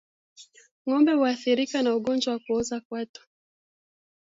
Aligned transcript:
Ngombe 0.87 1.11
huathirika 1.13 1.81
na 1.81 1.95
ugonjwa 1.95 2.33
wa 2.33 2.39
kuoza 2.39 2.79
kwato 2.79 3.21